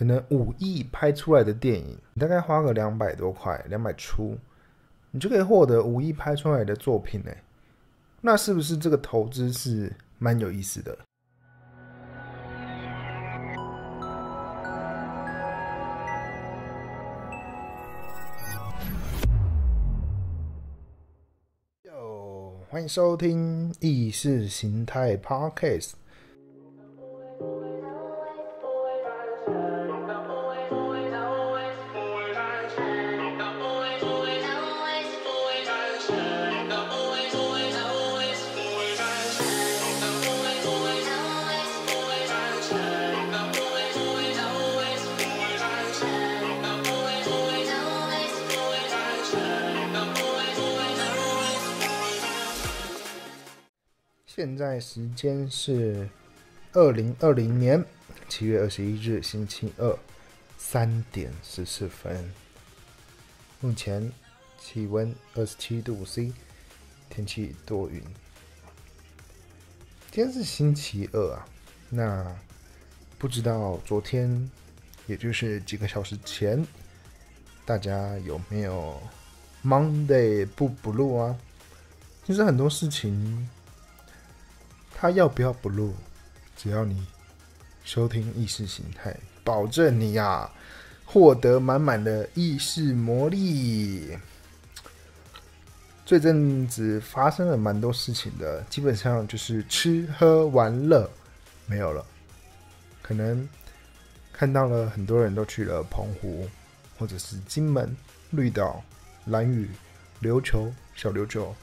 [0.00, 4.34] 可能五亿拍出来的电影，你大概花个两百多块，两百出，
[5.10, 7.30] 你就可以获得五亿拍出来的作品呢。
[8.22, 10.98] 那是不是这个投资是蛮有意思的？
[21.82, 25.90] 哟，欢迎收听意识形态 Podcast。
[54.40, 56.08] 现在时间是
[56.72, 57.84] 二零二零年
[58.26, 59.98] 七月二十一日星期二
[60.56, 62.32] 三点十四分。
[63.60, 64.10] 目前
[64.58, 66.32] 气温二十七度 C，
[67.10, 68.02] 天气多云。
[70.10, 71.46] 今天是星期二啊，
[71.90, 72.34] 那
[73.18, 74.50] 不知道昨天，
[75.06, 76.66] 也就是几个小时前，
[77.66, 78.98] 大家有没有
[79.62, 81.38] Monday 不不录啊？
[82.24, 83.46] 其实很多事情。
[85.00, 85.94] 他要不要不录？
[86.58, 87.06] 只要你
[87.84, 90.50] 收听意识形态，保证你呀
[91.06, 94.14] 获得满满的意识魔力。
[96.04, 101.10] 这阵子发生了蛮多事情的，基本上就是吃喝玩乐
[101.64, 102.04] 没有了。
[103.00, 103.48] 可能
[104.34, 106.46] 看到了很多人都去了澎湖，
[106.98, 107.96] 或者是金门、
[108.32, 108.84] 绿岛、
[109.24, 109.66] 蓝屿、
[110.20, 111.56] 琉球、小琉球、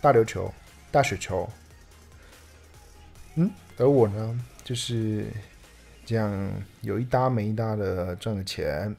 [0.00, 0.54] 大琉球、
[0.92, 1.50] 大雪球。
[3.34, 5.26] 嗯，而我呢，就是
[6.04, 6.52] 这样
[6.82, 8.94] 有一搭没一搭的赚了钱，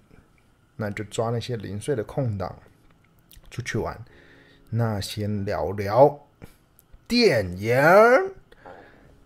[0.76, 2.58] 那就抓那些零碎的空档
[3.52, 3.96] 出去玩。
[4.72, 6.20] 那先聊聊
[7.08, 7.78] 电影。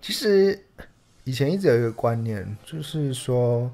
[0.01, 0.61] 其实
[1.23, 3.71] 以前一直有一个观念，就是说，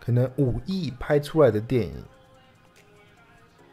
[0.00, 1.94] 可能五亿拍出来的电影，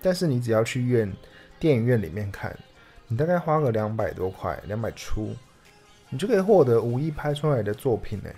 [0.03, 1.11] 但是你只要去院
[1.59, 2.55] 电影院里面看，
[3.07, 5.35] 你大概花个两百多块，两百出。
[6.09, 8.29] 你就可以获得五亿拍出来的作品呢，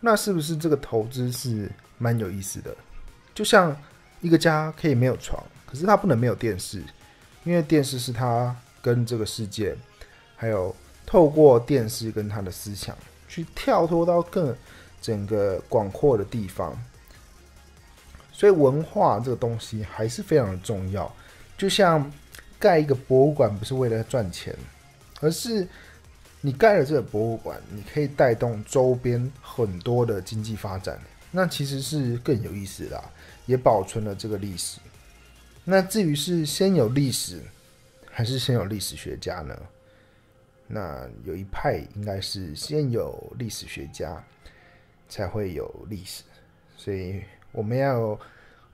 [0.00, 2.74] 那是不是这个投资是蛮有意思的？
[3.34, 3.76] 就像
[4.20, 6.82] 一个家可以没有床，可是它不能没有电视，
[7.42, 9.76] 因为电视是它跟这个世界，
[10.36, 10.74] 还有
[11.04, 12.96] 透过电视跟他的思想
[13.28, 14.56] 去跳脱到更
[15.02, 16.72] 整个广阔的地方。
[18.32, 21.12] 所以文化这个东西还是非常的重要。
[21.58, 22.10] 就像
[22.58, 24.56] 盖一个博物馆不是为了赚钱，
[25.20, 25.66] 而是。
[26.46, 30.96] 你盖了这个博物馆，你可以带动周边很多的经济发展，
[31.32, 33.04] 那其实是更有意思的，
[33.46, 34.78] 也保存了这个历史。
[35.64, 37.42] 那至于是先有历史，
[38.08, 39.60] 还是先有历史学家呢？
[40.68, 44.22] 那有一派应该是先有历史学家，
[45.08, 46.22] 才会有历史。
[46.76, 48.20] 所以我们要有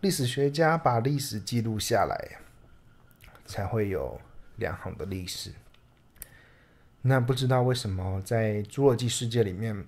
[0.03, 2.37] 历史学家把历史记录下来，
[3.47, 4.21] 才会有
[4.57, 5.51] 良好的历史。
[7.05, 9.85] 那不知道为什么在《侏罗纪世界》里面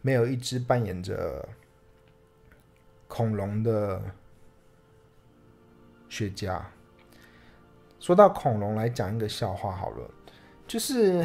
[0.00, 1.48] 没有一只扮演着
[3.06, 4.02] 恐龙的
[6.08, 6.68] 学家。
[8.00, 10.10] 说到恐龙，来讲一个笑话好了，
[10.66, 11.24] 就是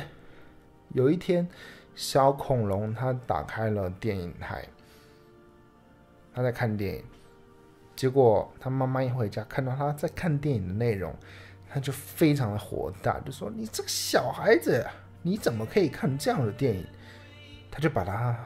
[0.89, 1.49] 有一天
[1.95, 4.63] 小恐龙他打开了电影台，
[6.35, 7.03] 他在看电影，
[7.95, 11.15] 结果他妈妈一回家看到他在看电影的内容。
[11.69, 14.85] 他就非常的火大，就说：“你这个小孩子，
[15.21, 16.85] 你怎么可以看这样的电影？”
[17.69, 18.37] 他就把他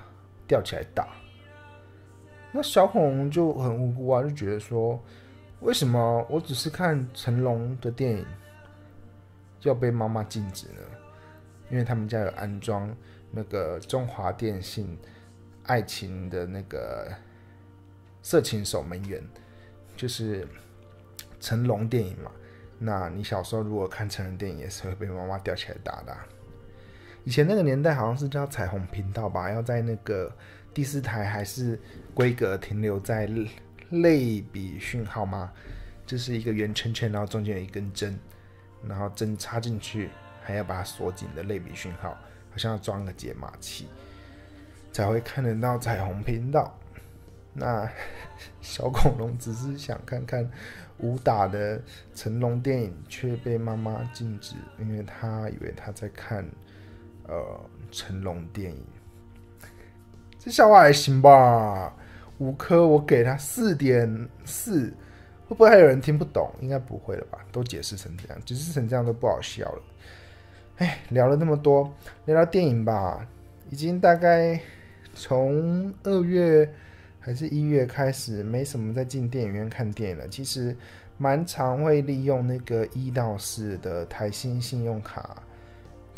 [0.47, 1.07] 吊起来打。
[2.51, 5.01] 那小恐龙就很无辜啊，就觉得说
[5.61, 8.25] ：“为什么我只是看成龙的电影，
[9.61, 10.81] 要被妈妈禁止呢？”
[11.71, 12.93] 因为他们家有安装
[13.31, 14.99] 那个中华电信
[15.63, 17.09] 爱情的那个
[18.21, 19.23] 色情守门员，
[19.95, 20.45] 就是
[21.39, 22.29] 成龙电影嘛。
[22.83, 26.17] 那你小时候如果看成人电影，也是会被妈妈吊起来打的。
[27.23, 30.35] 以前那个年代好像是叫彩虹频道吧，要在那个
[30.73, 31.79] 第四台还是
[32.15, 33.29] 规格停留在
[33.91, 35.53] 类比讯号吗？
[36.07, 38.17] 就是一个圆圈圈，然后中间有一根针，
[38.83, 40.09] 然后针插进去，
[40.41, 42.09] 还要把它锁紧的类比讯号，
[42.49, 43.87] 好像要装个解码器，
[44.91, 46.75] 才会看得到彩虹频道。
[47.53, 47.87] 那
[48.59, 50.49] 小恐龙只是想看看。
[51.01, 51.81] 武打的
[52.13, 56.45] 成龙电影却被妈妈禁止，因为他以为他在看
[57.27, 57.59] 呃
[57.91, 58.83] 成龙电影。
[60.39, 61.93] 这笑话还行吧？
[62.39, 64.91] 五颗我给他四点四，
[65.47, 66.51] 会不会还有人听不懂？
[66.59, 67.37] 应该不会了吧？
[67.51, 69.81] 都解释成这样，解释成这样都不好笑了。
[70.77, 71.93] 哎，聊了那么多，
[72.25, 73.27] 聊聊电影吧。
[73.69, 74.59] 已经大概
[75.13, 76.67] 从二月
[77.21, 80.27] 还是一月开始，没什么在进电影院看电影了。
[80.27, 80.75] 其实
[81.17, 85.41] 蛮常会利用那个一到四的台新信用卡，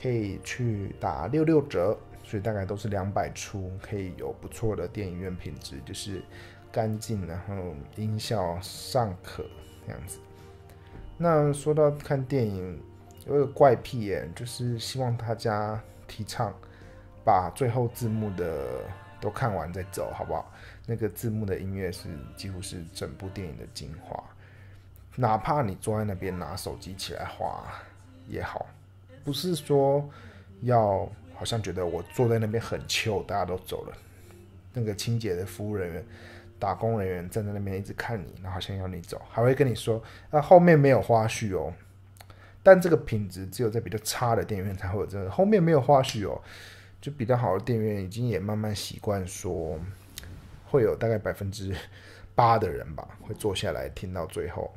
[0.01, 1.95] 可以去打六六折。
[2.25, 6.23] 所以大概都是两百出，可以有不错的电影院品质，就是
[6.71, 7.53] 干净，然后
[7.97, 9.43] 音效尚可
[9.85, 10.19] 这样子。
[11.17, 12.81] 那说到看电影，
[13.27, 15.77] 有个怪癖耶，就是希望大家
[16.07, 16.55] 提倡
[17.25, 18.85] 把最后字幕的
[19.19, 20.49] 都看完再走，好不好？
[20.85, 24.23] 那个字幕的音乐是几乎是整部电影的精华，
[25.15, 27.65] 哪怕你坐在那边拿手机起来划
[28.27, 28.65] 也好，
[29.23, 30.09] 不是说
[30.61, 31.09] 要。
[31.35, 33.97] 好像觉得我坐在那边很糗，大家都走了。
[34.71, 36.05] 那个清洁的服务人员、
[36.59, 41.73] 打工人员站在那边一直看你，然后好像要你走，还会跟你说：“啊，后面没有花絮哦。”
[42.61, 46.39] 但这个品质只有在比较差的电影院才会有这个，后面没有花絮哦。
[47.01, 49.77] 就比较好的电影院已经也慢慢习惯说，
[50.73, 51.71] 会有大概百分之
[52.33, 54.73] 八的人吧，会坐下来听到最后。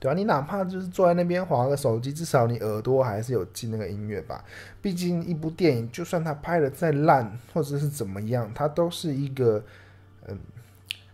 [0.00, 4.44] 对啊，你哪怕就是坐在那边划个手机，至少你耳朵还是有进那个音乐吧。
[4.80, 9.64] 毕竟一部电影，就算它拍的再烂，或者是怎么样，它都是一个
[10.26, 10.36] 嗯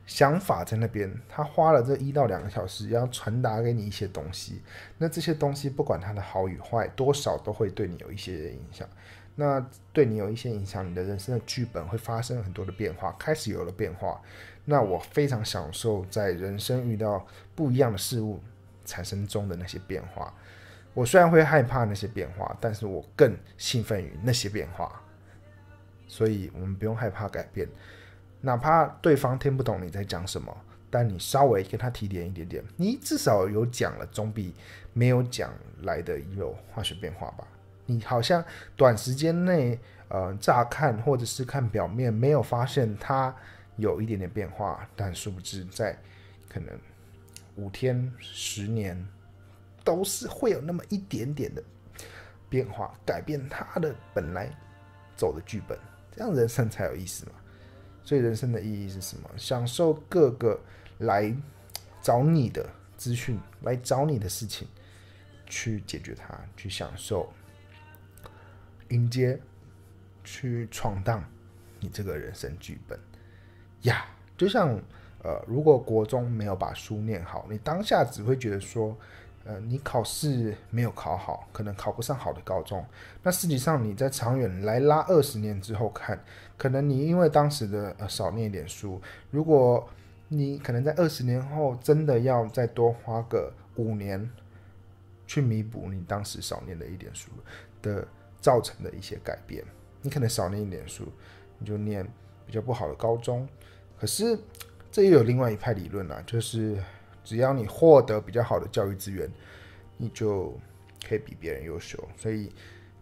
[0.06, 1.14] 想法在那边。
[1.28, 4.62] 他花了这一到两个小时，要传达给你一些东西。
[4.96, 8.88] 那这些东西不管它的好与坏，多少都会对你有一些影响。
[9.38, 14.20] 那对你有一些影响，你的人生的剧本会发生很多的变化，开始有了变化。
[14.64, 18.40] 那我非常享受在人生遇到不一样的事物。
[18.84, 20.32] 产生中的那些变化，
[20.94, 25.02] 我虽然会害怕那些变化，但是我更兴奋于那些变化。
[26.06, 27.68] 所以，我们不用害怕改变，
[28.40, 30.56] 哪怕对方听不懂你在讲什么，
[30.88, 34.54] 但你稍微跟他提点一点点，你至少有讲了，总比
[34.94, 35.52] 没有讲
[35.82, 37.46] 来的有化学变化吧？
[37.90, 38.44] 你好像
[38.76, 43.34] 短时间内，呃，乍看或者是看表面没有发现它
[43.76, 45.98] 有一点点变化，但殊不知在
[46.48, 46.78] 可能。
[47.56, 49.04] 五天、十年，
[49.82, 51.60] 都是会有那么一点点的
[52.48, 54.48] 变化，改变他的本来
[55.16, 55.76] 走的剧本，
[56.14, 57.32] 这样人生才有意思嘛。
[58.04, 59.28] 所以人生的意义是什么？
[59.36, 60.56] 享受各个
[60.98, 61.34] 来
[62.00, 62.64] 找你的
[62.96, 64.68] 资讯，来找你的事情，
[65.46, 67.28] 去解决它，去享受，
[68.88, 69.40] 迎接，
[70.22, 71.24] 去闯荡
[71.80, 72.98] 你这个人生剧本
[73.82, 74.06] 呀，
[74.36, 74.80] 就像。
[75.24, 78.96] 呃，如果国中没有把书念好，你当下只会觉得说，
[79.44, 82.86] 呃，你考试没有考好，可能考不上好的高中。
[83.24, 86.24] 那实际上你在长远来拉二十年之后看，
[86.56, 89.02] 可能你因为当时的呃少念一点书，
[89.32, 89.88] 如果
[90.28, 94.30] 你可能在二十年后真的要再多花个五年
[95.26, 97.32] 去弥补你当时少念的一点书
[97.82, 98.06] 的
[98.40, 99.64] 造成的一些改变，
[100.02, 101.04] 你可能少念一点书，
[101.58, 102.06] 你就念
[102.46, 103.48] 比较不好的高中，
[103.98, 104.38] 可是。
[104.90, 106.82] 这又有另外一派理论啦，就是
[107.22, 109.30] 只要你获得比较好的教育资源，
[109.98, 110.58] 你就
[111.06, 112.02] 可以比别人优秀。
[112.16, 112.50] 所以，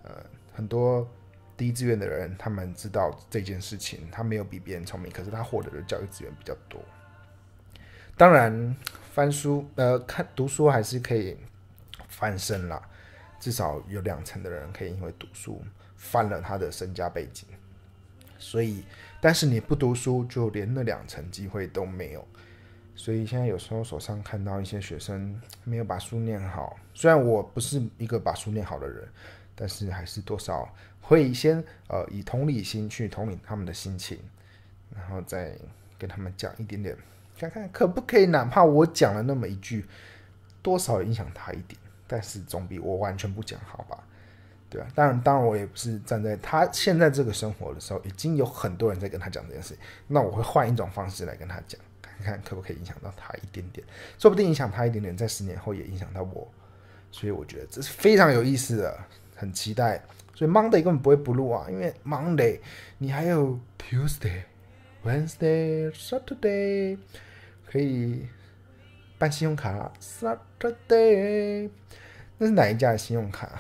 [0.02, 0.12] 呃，
[0.52, 1.08] 很多
[1.56, 6.82] 低志愿的人，他们知道这件事情，他没有比别人聪明，可是他获得的教育资源比较多。
[8.16, 8.76] 当然，
[9.14, 11.37] 翻书，呃，看读书还是可以
[12.08, 12.82] 翻身啦，
[13.40, 15.62] 至少有两成的人可以因为读书
[15.97, 17.49] 翻了他的身家背景。
[18.38, 18.85] 所以。
[19.19, 22.25] 但是你不读书，就连那两成机会都没有。
[22.95, 29.09] 所以现在有时候手上看到一些学生没有把书念好，虽然我不是一个把书念好的人，
[29.55, 34.19] 但是还是多少会先呃以同理心去同理他们的心情，
[34.95, 35.59] 然后再
[35.99, 36.97] 跟他们讲一点点，
[37.38, 39.87] 看看可不可以，哪怕我讲了那么一句，
[40.62, 43.98] 多少影响他一点，但是总比我完全不讲好吧。
[44.68, 49.76] 对啊，当然，当然，我也不是站在他现在这个生活的时候，已经有很多人在跟他讲这件事。
[50.08, 53.86] 那我会换一种方式来跟他讲，看看可不可以影响到他一点点，
[54.18, 56.48] 说不定影响他一点点，在十年后也影响到我。
[57.12, 58.98] 所以我觉得这是非常有意思的，
[59.36, 60.02] 很期待。
[60.34, 62.58] 所以 Monday 根本不会不录啊，因为 Monday
[62.98, 64.42] 你还有 Tuesday、
[65.04, 66.98] Wednesday、Saturday
[67.70, 68.26] 可以
[69.18, 69.92] 办信用卡。
[70.00, 71.70] Saturday
[72.38, 73.50] 那是哪一家的信用卡？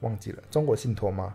[0.00, 1.34] 忘记了中国信托吗？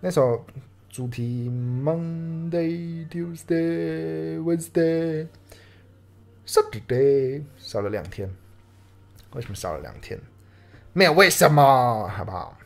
[0.00, 0.44] 那首
[0.88, 5.26] 主题 Monday, Tuesday, Wednesday,
[6.46, 8.30] Saturday 少了两天，
[9.32, 10.18] 为什么少了两天？
[10.92, 12.56] 没有为什么，好不好？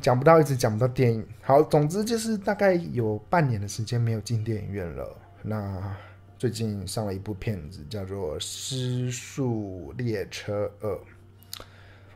[0.00, 1.26] 讲不到，一直讲不到电影。
[1.40, 5.16] 好，总之就是大概有半年的时间没有进电影院了。
[5.42, 5.96] 那
[6.38, 10.90] 最近上了一部片子，叫做《失速列车二》。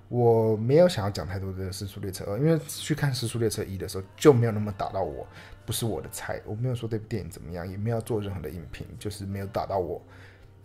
[0.08, 5.26] 我没有想要讲太多的《失速列车二》，因为去看《失速列车一》的时候就没有那么打到我，
[5.64, 6.38] 不是我的菜。
[6.44, 10.02] 我没有说这部电影怎么样，也没有做任何的影评，就是没有打到我，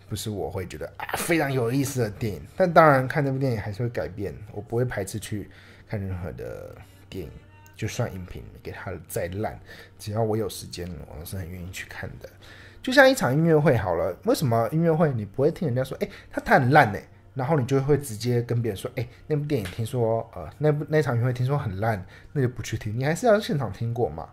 [0.10, 2.42] 不是我会觉得啊非常有意思的电影。
[2.58, 5.50] 但当然看这部电影还是会改变，我不会排斥去
[5.88, 6.76] 看任何的
[7.08, 7.32] 电影，
[7.76, 9.58] 就算影评给他的再烂，
[9.98, 12.28] 只要我有时间，我是很愿意去看的。
[12.86, 17.00] 就像一场音乐会好了，为什么音乐会你不会听人家说，哎，他弹很烂呢？
[17.34, 22.96] 然后你就会直接跟别人说：“哎，那部电影听说，呃，那部那场音乐会听说很烂，那就不去听。
[22.96, 24.30] 你还是要现场听过嘛？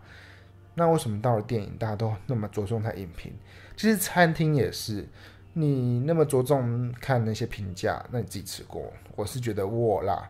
[0.74, 3.32] 那为什么到了电影，大家都那么着重在影评？
[3.74, 5.08] 其实餐厅也是，
[5.54, 8.92] 你那么着重看那些评价，那你自己吃过？
[9.16, 10.28] 我是觉得我啦，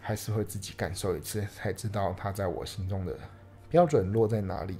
[0.00, 3.12] 还是会自己感受一次，才知道它在我心中的
[3.68, 4.78] 标准落在哪里。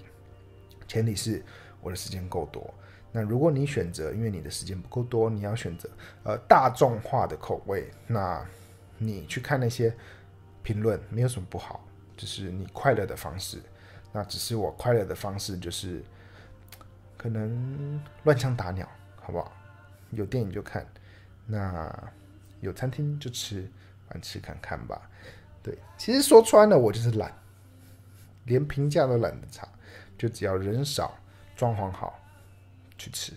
[0.87, 1.45] 前提是
[1.81, 2.73] 我的时间够多。”
[3.13, 5.91] 那如果你选择，因为你的时间不够多，你要选择
[6.23, 8.45] 呃大众化的口味，那
[8.99, 9.93] 你去看那些
[10.63, 11.85] 评论没有什么不好，
[12.17, 13.61] 就是你快乐的方式。
[14.13, 16.03] 那只是我快乐的方式就是
[17.17, 18.89] 可能乱枪打鸟，
[19.21, 19.53] 好不好？
[20.11, 20.87] 有电影就看，
[21.47, 22.13] 那
[22.61, 23.69] 有餐厅就吃，
[24.11, 25.11] 玩吃看看吧。
[25.63, 27.33] 对，其实说穿了，我就是懒，
[28.45, 29.69] 连评价都懒得查，
[30.17, 31.17] 就只要人少，
[31.61, 32.19] 装潢好。
[33.03, 33.33] 去吃，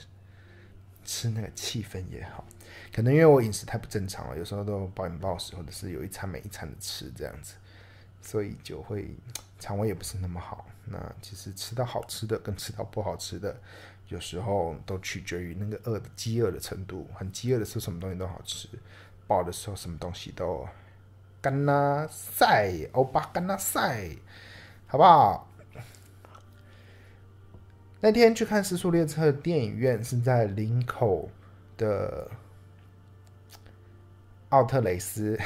[1.06, 2.44] 吃那个气氛也好，
[2.94, 7.54] 可能因为我饮食太不正常了，有时候都暴饮暴食，或者是有一餐没一餐的吃这样子，
[8.22, 9.16] 所以就会
[9.60, 10.66] 肠胃也不是那么好。
[10.84, 13.56] 那其实吃到好吃的跟吃到不好吃的，
[14.10, 17.08] 有时候都取决于那个饿的饥饿的程度。
[17.14, 18.68] 很饥饿的时候，什么东西都好吃；
[19.26, 20.68] 饱的时候，什么东西都
[21.42, 24.14] 干啦塞，欧巴干啦塞，
[24.88, 25.48] 好不好？
[28.06, 31.30] 那天去看《失速列车》电影院是在林口
[31.78, 32.30] 的
[34.50, 35.40] 奥特雷斯，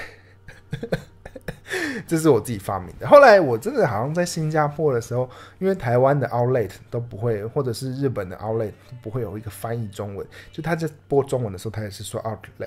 [2.08, 3.08] 这是我自己发明的。
[3.08, 8.72] 后来我真的好像在新加坡的时候，因为台湾的 Outlet 都不会，或者是日本的 Outlet
[9.04, 12.20] 不会有一个翻译中文，就他在播中文的时候，他也是说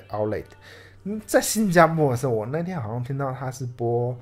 [0.07, 0.45] Outlet。
[1.25, 4.17] 在新加坡的时候，我那天好像听到他是播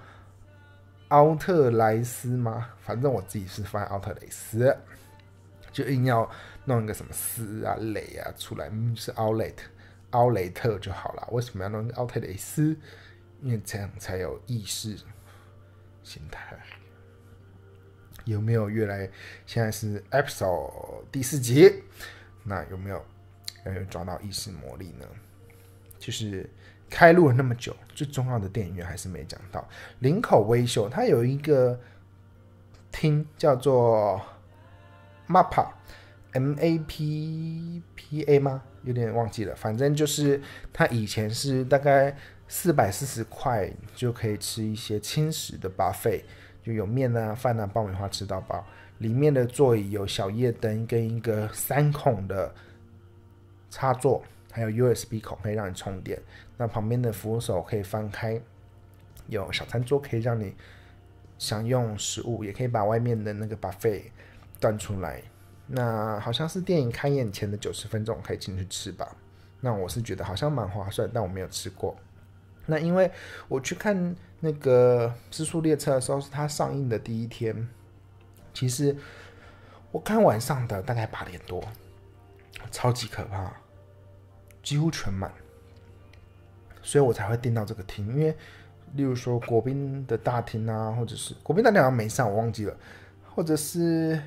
[1.10, 2.70] 奥特莱斯吗？
[2.82, 4.76] 反正我自己是翻奥特雷斯。
[5.72, 6.30] 就硬要
[6.66, 9.70] 弄一个什么斯啊、蕾啊出来，是奥雷特、
[10.12, 11.28] 奥雷特就好了。
[11.32, 12.76] 为什么要弄奥特雷斯？
[13.42, 14.98] 因为这样才有意识
[16.04, 16.58] 形态。
[18.26, 19.10] 有没有越来？
[19.46, 21.84] 现在是 episode 第四集，
[22.44, 23.04] 那有没有
[23.66, 25.06] 有抓到意识魔力呢？
[25.98, 26.50] 就是
[26.90, 29.68] 开录了那么久，最重要的电影院还是没讲到。
[30.00, 31.80] 林口微秀，它有一个
[32.92, 34.22] 厅叫做。
[35.30, 38.64] Mapa，M A P P A 吗？
[38.84, 39.56] 有点忘记了。
[39.56, 40.42] 反正就是
[40.74, 42.18] 它以前是大概
[42.48, 46.24] 四百四十块就可以吃一些轻食的 buffet，
[46.64, 48.66] 就有面啊、饭啊、爆米花吃到饱。
[48.98, 52.54] 里面的座椅有小夜灯跟一个三孔的
[53.70, 56.20] 插座，还有 USB 孔可以让你充电。
[56.58, 58.42] 那旁边的扶手可以翻开，
[59.28, 60.54] 有小餐桌可以让你
[61.38, 64.02] 享用食物，也可以把外面的那个 buffet。
[64.60, 65.22] 端出来，
[65.68, 69.16] 那好像是电影开演前的九十分钟可以进去吃吧？
[69.62, 71.96] 那我是觉得好像蛮划算，但我没有吃过。
[72.66, 73.12] 那因为
[73.48, 77.68] 我去看那个《失速列车》的时候，是它上映的第一天。
[78.54, 78.96] 其实
[79.92, 81.64] 我看晚上的大概八点多，
[82.72, 83.52] 超级可怕，
[84.64, 85.32] 几乎全满，
[86.82, 88.08] 所以我才会订到这个厅。
[88.08, 88.36] 因为
[88.94, 92.76] 例如说国宾的大厅啊，或者是国宾大厅好像没上，我忘记了，
[93.36, 94.22] 或者是。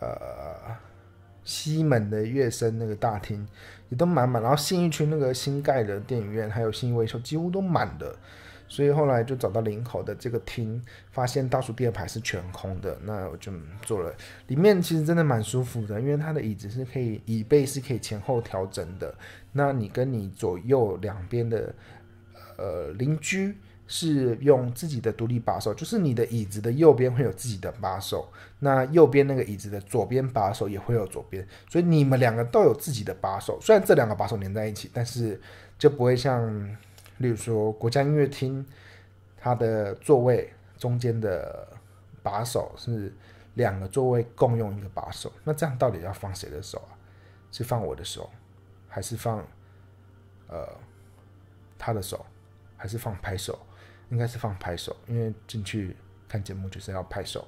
[0.00, 0.76] 呃，
[1.44, 3.46] 西门的乐声那个大厅
[3.88, 8.14] 也都满满，然后信义区那个新盖的电影院还有新维修几乎都满的，
[8.68, 13.50] 所以后来就找到林口的这个厅，发现倒数第二排是全空的，那我就
[13.82, 14.14] 坐了。
[14.46, 19.14] 里面其实真的蛮舒服的，因为它的椅子是可以椅背是可以前后调整的，
[19.52, 21.74] 那你跟你左右两边的
[22.56, 23.56] 呃邻居。
[23.90, 28.30] 是用自己的独立把手，就是你的椅子的右边会有自己的把手，
[28.60, 33.58] 那右边那个椅子的左边把手也会有左边，所以你们两个都有自己的把手。
[33.60, 35.40] 虽然这两个把手连在一起，但是
[35.78, 36.46] 就不会像，
[37.16, 38.64] 例如说国家音乐厅，
[39.38, 41.66] 它的座位中间的
[42.22, 43.10] 把手是
[43.54, 46.92] 两个座位共用一个把手，那这样到底要放谁的手啊？
[47.50, 48.28] 是放我的手，
[48.86, 49.38] 还是放
[50.48, 50.68] 呃
[51.78, 52.26] 他的手，
[52.76, 53.58] 还是放拍手？
[54.10, 55.96] 应该是放拍手，因为进去
[56.28, 57.46] 看节目就是要拍手。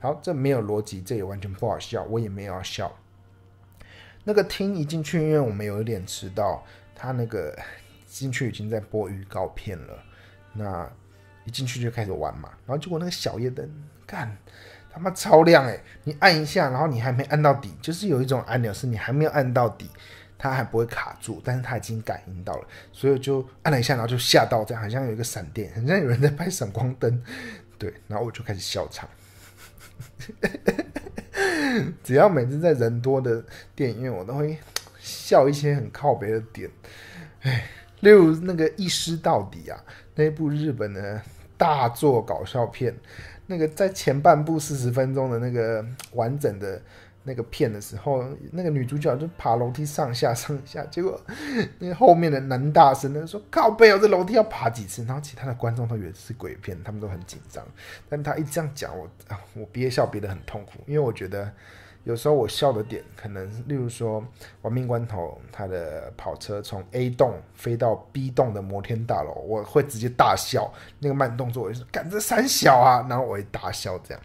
[0.00, 2.94] 好，这没有逻辑，这也完全不好笑，我也没有要笑。
[4.24, 6.64] 那个厅一进去，因为我们有一点迟到，
[6.94, 7.58] 他那个
[8.06, 10.04] 进去已经在播预告片了。
[10.52, 10.90] 那
[11.44, 13.68] 一进去就开始玩嘛，然后结果那个小夜灯，
[14.06, 14.36] 干
[14.90, 19.90] 他妈超亮诶，你按一下，然后你还没按到底，就是有一种按钮是你还没有按到底，
[20.38, 27.20] 它还不会卡住，但是它已经感应到了，所以就按了一下，然后就吓到，这样好像有一个闪电，好像有人在拍闪光灯，
[27.76, 29.08] 对，然后我就开始笑场。
[32.04, 34.56] 只要每次在人多的电影院，我都会
[35.00, 36.70] 笑一些很靠北的点。
[37.40, 37.64] 哎，
[38.00, 41.20] 例如那个《一尸到底》啊，那部日本的
[41.56, 42.96] 大作搞笑片，
[43.46, 46.80] 那个在前半部四十分钟的那个完整的。
[47.28, 51.20] 那个片的时候，那个女主角就爬楼梯上下上下， 结果
[51.78, 57.62] 那后面的男大生呢说：“靠背哦，这楼梯要爬几次？”然后其他的观众都以为是鬼片，他们都很紧张。
[58.08, 61.52] 但他一这样讲，我啊，我憋笑憋得很痛苦，因为我觉得
[62.04, 64.22] 有时候我笑的点，可能例如说
[64.62, 70.72] 《亡命关头》他的跑车从 A 栋飞到 B 栋的摩天大楼，我会直接大笑。
[70.98, 74.22] 那个慢动作，我就说：“赶着三小啊！”然后我会大笑这样。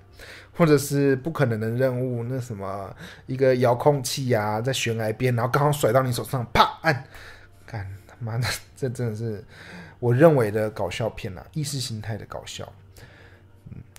[0.56, 7.04] 或者是不可能的任务，那什么一个遥控器啊，在悬崖边，然后刚好甩到你手上，啪按，
[7.66, 9.44] 干他妈的，这真的是
[10.00, 12.72] 我认为的搞笑片啊，意识形态的搞笑。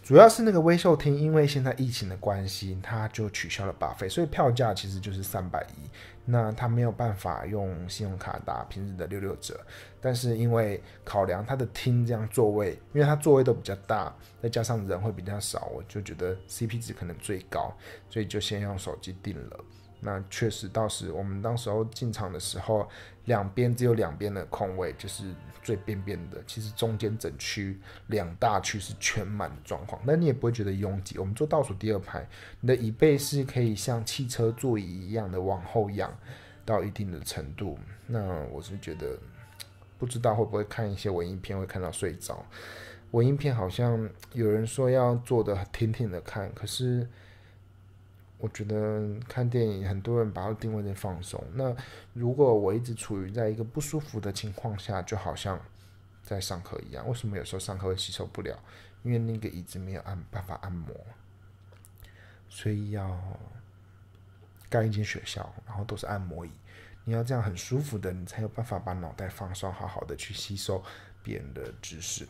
[0.04, 5.88] 主要是那个微秀厅，因为现在疫情的关系，它就取消了把费，所以票价其实就是三百一。
[6.26, 9.58] 那他没有办法用信用卡打平日的六六折，
[10.02, 17.74] 但是因为考量他的厅这样座位，因为他座位都比较大，再加上人会比较少，我就觉得 CP 值可能最高，
[18.10, 19.64] 所以就先用手机订了。
[20.06, 22.86] 那确实，到时我们当时候进场的时候，
[23.24, 26.42] 两边只有两边的空位，就是最边边的。
[26.46, 31.16] 其实中间整区两大区是全满的状况，那你也不会觉得拥挤。
[31.18, 32.28] 我们坐倒数第二排，
[32.60, 36.14] 你的椅背是可以像汽车座椅一样的往后仰
[36.66, 37.78] 到一定的程度。
[38.06, 39.18] 那我是觉得，
[39.98, 42.44] 不知道会不会看一些文艺片会看到睡着。
[43.12, 47.08] 文艺片好像有人说要坐的挺挺的看，可是。
[48.44, 51.42] 我觉得看电影，很多人把它定位在放松。
[51.54, 51.74] 那
[52.12, 55.58] 如果我一直处于在一个不舒服的情况下，就好像
[56.22, 57.08] 在上课一样。
[57.08, 58.54] 为什么有时候上课会吸收不了？
[59.02, 60.94] 因为那个椅子没有按办法按摩，
[62.50, 63.18] 所以要
[64.68, 66.50] 干一间学校，然后都是按摩椅。
[67.06, 70.84] 你要这样很舒服的，你才有办法把脑袋放松，好好的去吸收
[71.22, 72.28] 别人的知识。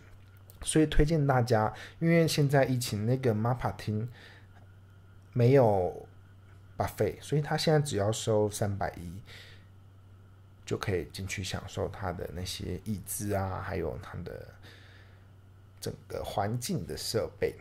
[0.62, 4.08] 所以推荐大家，因为现在疫情，那个 MAPA 厅。
[5.36, 6.03] 没有
[6.76, 9.12] 把费，所以他现在只要收三百一，
[10.64, 14.46] 就可以进去享受他的那些椅子啊，还有他的
[15.80, 17.54] 整个环境的设备。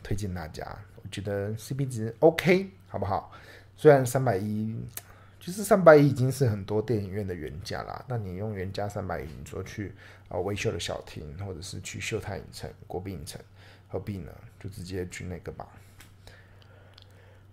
[0.00, 0.64] 推荐大家，
[1.02, 3.30] 我觉得 CP 值 OK，好不好？
[3.76, 4.74] 虽然三百一，
[5.38, 8.02] 其实三百一已经是很多电影院的原价啦。
[8.08, 9.92] 那你用原价三百一，你说去
[10.28, 13.38] 啊维修的小厅，或者是去秀泰影城、国宾影城，
[13.88, 14.32] 何必呢？
[14.58, 15.68] 就直接去那个吧。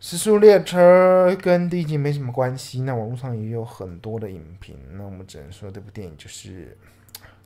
[0.07, 6.77] 时速列车跟第一集没什么关系，那网络上也有很多的影评，那我们只能说这部电影就是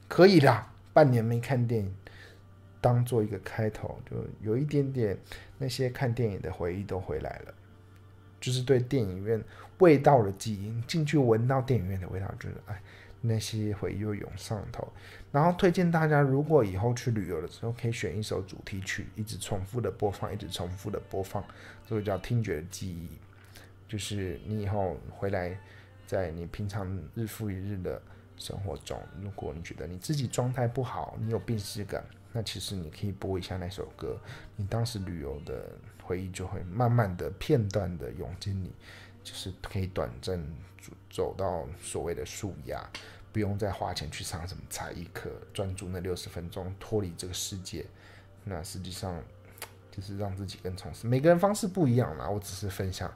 [0.10, 0.69] 可以啦。
[0.91, 1.95] 半年没看电影，
[2.82, 5.17] 当做一个开头，就有一点点
[5.58, 7.54] 那些看电影的回忆都回来了，
[8.41, 9.41] 就是对电影院
[9.78, 12.78] 味道的记忆，进去闻到电影院的味道，就是哎。
[13.21, 14.88] 那些回忆又涌上头，
[15.32, 21.43] 然后推荐大家，如果以后去旅游的时候，可以选一首主题曲，一直重复的播放，一直重复的播放，
[21.86, 23.10] 这个叫听觉记忆。
[23.88, 25.60] 就是你以后回来，
[26.05, 28.01] 在你平常日复一日的
[28.38, 34.17] 生活中，如果你觉得你自己状态不好，你有病耻感，那其实你可以播一下那首歌，
[34.55, 35.71] 你当时旅游的
[36.03, 38.71] 回忆就会慢慢的片段的涌进你，
[39.23, 40.39] 就是可以短暂。
[40.82, 42.89] 走走到所谓的舒压，
[43.34, 47.86] 不用再花钱去上什么才艺课，专注那六十分钟，脱离这个世界。
[48.45, 49.21] 那实际上
[49.91, 51.05] 就是让自己更充实。
[51.05, 53.13] 每个人方式不一样啦，我只是分享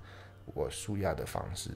[0.54, 1.72] 我舒压的方式。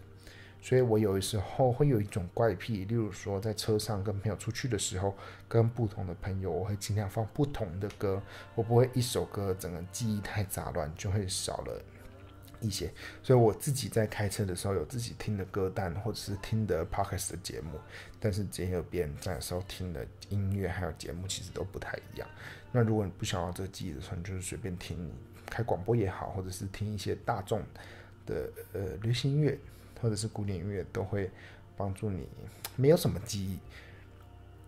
[0.62, 5.16] 所以我有的时候会有一种怪癖，例如说在车上跟朋友出去的时候，
[5.48, 8.22] 跟不同的朋友，我会尽量放不同的歌，
[8.56, 11.82] 我不会一首歌整个记忆太杂乱，就会少了。
[12.60, 12.92] 一些，
[13.22, 17.80] 所以我自己在开车的时候有自己听的歌单，或者是听的 podcast 的节目，
[18.20, 22.28] 但是只有别人在的时候听的音乐还有节目其实都不太一样。
[22.72, 25.12] 那如果你不想要这个记忆的时候，你就是随便听，
[25.46, 27.62] 开广播也好，或者是听一些大众
[28.26, 29.58] 的呃流行乐
[30.02, 31.32] 或者是古典音乐，都会
[31.76, 32.28] 帮助你
[32.76, 33.58] 没有什么记忆。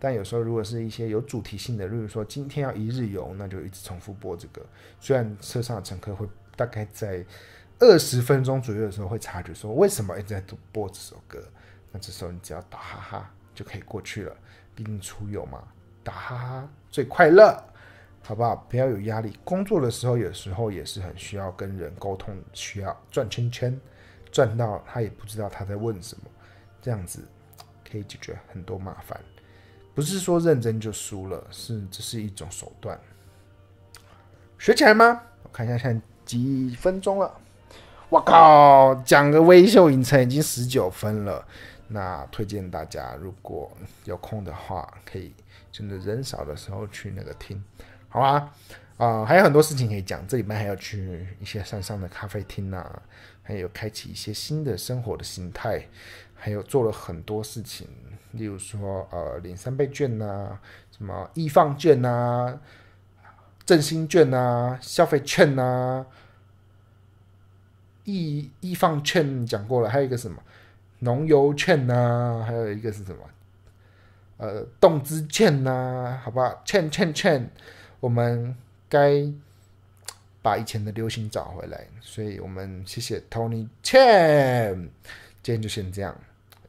[0.02, 4.65] 但有时候如果是一些有主题性的，例如说今天要一日游，那就一直重复播这个。
[5.02, 6.25] 虽然车上的乘客会
[6.56, 7.25] 大概在
[7.79, 11.41] 二十分钟左右的时候会察觉说为什么一直在播这首歌，
[11.91, 14.35] 那这时候你只要打哈哈就可以过去了。
[14.75, 15.63] 毕竟出游嘛，
[16.03, 17.61] 打哈哈最快乐，
[18.21, 18.55] 好不好？
[18.69, 19.37] 不要有压力。
[19.43, 23.79] 工作的时候有时候也是很需要跟人沟通，需要转圈圈，
[24.31, 26.23] 转到他也不知道他在问什么，
[26.81, 27.27] 这样子
[27.89, 29.19] 可以解决很多麻烦。
[29.93, 32.97] 不是说认真就输了，是这是一种手段。
[34.57, 35.21] 学起来吗？
[35.43, 37.39] 我看一下现在几分钟了。
[38.09, 41.45] 我靠，讲个微秀影城已经十九分了。
[41.89, 43.71] 那推荐大家如果
[44.05, 45.31] 有空的话，可以
[45.71, 47.63] 真的人少的时候去那个听，
[48.07, 48.51] 好吧？
[48.97, 50.25] 啊，还有很多事情可以讲。
[50.27, 53.01] 这里面还要去一些山上的咖啡厅啊，
[53.43, 55.87] 还有开启一些新的生活的形态，
[56.33, 57.87] 还有做了很多事情。
[58.31, 60.57] 例如说，呃，领三倍券呐，
[60.91, 62.57] 什么易放券呐，
[63.65, 66.05] 振兴券呐，消费券呐，
[68.11, 70.41] 易易放券讲过了，还有一个什么
[70.99, 73.21] 农油券呐，还有一个是什么？
[74.37, 76.61] 呃，动资券呐，好不好？
[76.65, 77.49] 券券券，
[77.99, 78.55] 我们
[78.87, 79.31] 该
[80.41, 84.73] 把以前的流行找回来，所以我们谢谢 Tony 券，
[85.43, 86.15] 今天就先这样。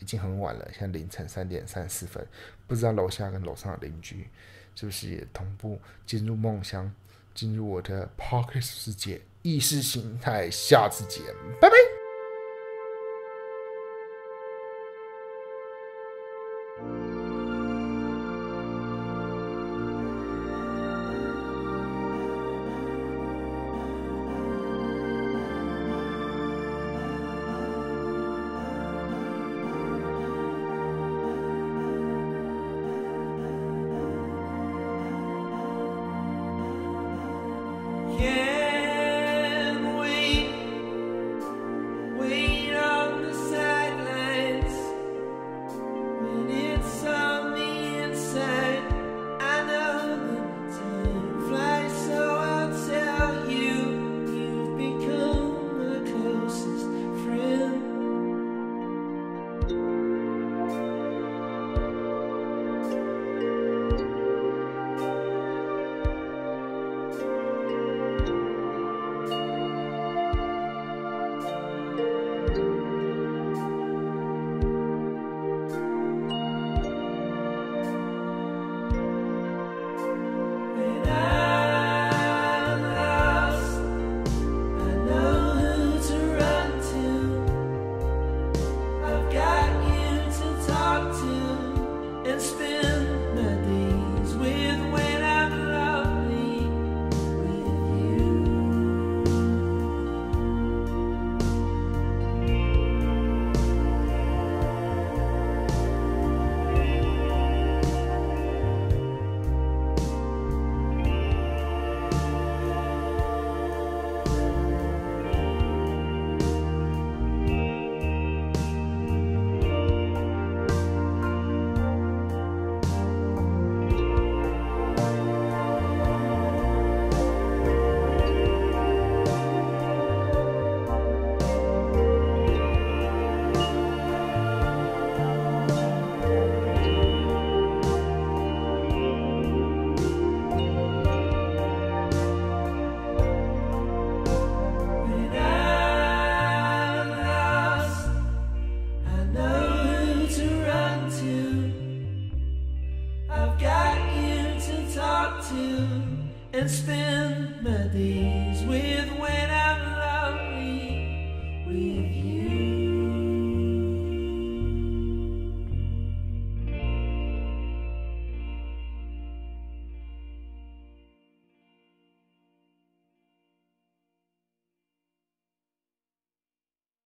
[0.01, 2.27] 已经很晚了，现在凌晨三点三十四分，
[2.67, 4.27] 不知道楼下跟楼上的邻居
[4.75, 6.91] 是不是也同步进入梦乡，
[7.35, 10.51] 进入我的 Pocket 世界意识形态？
[10.51, 11.23] 下次见，
[11.61, 12.00] 拜拜。